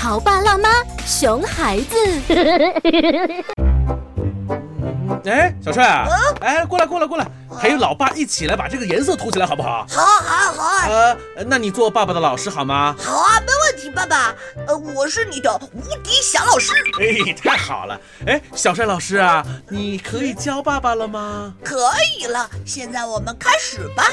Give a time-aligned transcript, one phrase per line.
[0.00, 0.70] 潮爸辣妈，
[1.04, 1.94] 熊孩子。
[5.26, 6.08] 哎，小帅啊，
[6.40, 9.86] 哎，过来过来过来，还有老爸一起来把这个颜色涂起来，好不好？
[9.90, 12.96] 好啊好啊好啊，呃，那你做爸爸的老师好吗？
[12.98, 14.34] 好啊，没问题，爸爸。
[14.66, 16.72] 呃，我是你的无敌小老师。
[16.98, 18.00] 哎，太好了。
[18.26, 21.52] 哎，小帅老师啊，你可以教爸爸了吗？
[21.62, 21.76] 可
[22.18, 24.04] 以了，现在我们开始吧。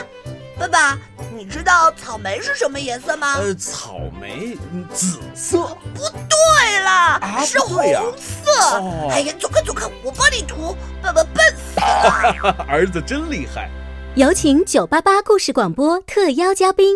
[0.59, 0.97] 爸爸，
[1.35, 3.35] 你知道草莓是什么颜色吗？
[3.35, 4.57] 呃，草莓
[4.93, 5.67] 紫色。
[5.93, 7.77] 不对啦，啊是红
[8.17, 8.51] 色。
[8.79, 12.65] 哦哎呀，走开走开，我帮你涂，爸爸笨死了。
[12.67, 13.69] 儿子真厉害。
[14.15, 16.95] 有请九八八故事广播特邀嘉宾。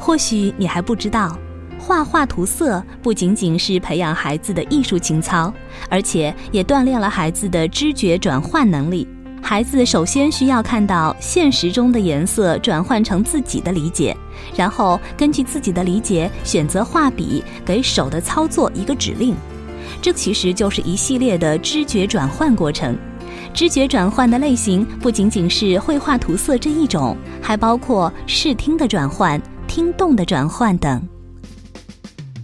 [0.00, 1.38] 或许你还不知道，
[1.78, 5.52] 画画涂色不仅仅是培养孩子的艺术情操，
[5.88, 9.06] 而且也锻炼了孩子的知觉转换能力。
[9.44, 14.16] 孩子首先需要看到现实中的颜色转换成自己的理解，
[14.56, 19.34] 然后根据自己的理解选择画笔，给手的操作一个指令。
[20.00, 22.96] 这其实就是一系列的知觉转换过程。
[23.52, 31.11] 知觉转换的类型不仅仅是绘画涂色这一种，还包括视听的转换、听动的转换等。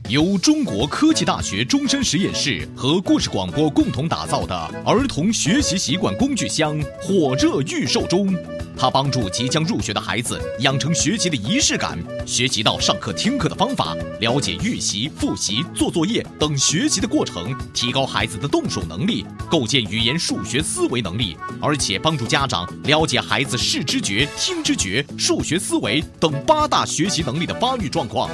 [0.08, 4.56] 由中国科技大学终身实验室和故事广播共同打造的
[4.86, 8.34] 儿童学习习惯工具箱火热预售中。
[8.74, 28.30] 它帮助即将入学的孩子养成学习的仪式感，学习到上课听课的方法，了解预习、复习、做作业等学习的过程，提高孩子的动手能力，构建语言、数学思维能力，而且帮助家长了解孩子视知觉、听知觉、数学思维等八大学习能力的发育状况。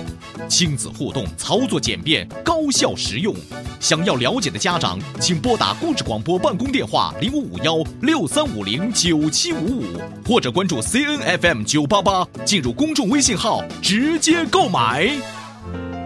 [0.46, 3.34] 亲子互动，操操作简便，高效实用。
[3.80, 9.84] 想要了解的家长，请拨打故事广播办公电话零五五幺六三五零九七五五，
[10.28, 15.10] 或者关注 CNFM 九八八，进入公众微信号直接购买。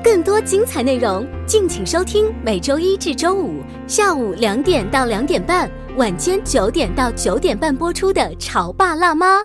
[0.05, 9.41] 更多精彩内容，敬请收听每周一至周五下午两点到两点半，晚间九点到九点半播出的《潮爸辣妈》。